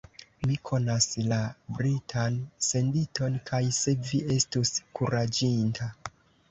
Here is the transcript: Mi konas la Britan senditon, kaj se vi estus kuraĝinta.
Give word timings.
Mi 0.51 0.55
konas 0.69 1.07
la 1.31 1.39
Britan 1.75 2.41
senditon, 2.69 3.39
kaj 3.51 3.63
se 3.83 3.95
vi 4.09 4.27
estus 4.39 4.77
kuraĝinta. 5.01 5.97